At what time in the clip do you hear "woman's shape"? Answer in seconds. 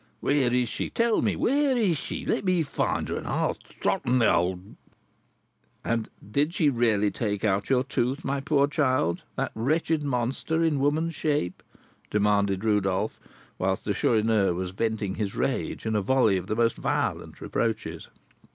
10.79-11.61